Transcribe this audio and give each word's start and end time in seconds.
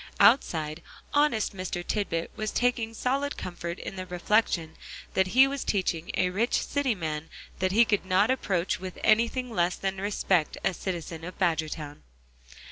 Outside, 0.19 0.81
honest 1.13 1.55
Mr. 1.55 1.85
Tisbett 1.85 2.31
was 2.35 2.49
taking 2.49 2.95
solid 2.95 3.37
comfort 3.37 3.77
in 3.77 3.97
the 3.97 4.07
reflection 4.07 4.75
that 5.13 5.27
he 5.27 5.45
was 5.45 5.63
teaching 5.63 6.09
a 6.17 6.31
rich 6.31 6.59
city 6.65 6.95
man 6.95 7.29
that 7.59 7.71
he 7.71 7.85
could 7.85 8.03
not 8.03 8.31
approach 8.31 8.79
with 8.79 8.97
anything 9.03 9.51
less 9.51 9.75
than 9.75 9.97
respect 10.01 10.57
a 10.65 10.73
citizen 10.73 11.23
of 11.23 11.37
Badgertown. 11.37 12.01